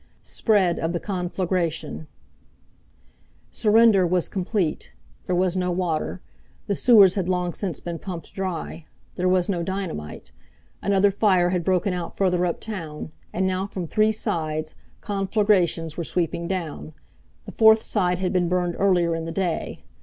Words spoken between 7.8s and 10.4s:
pumped dry. There was no dynamite.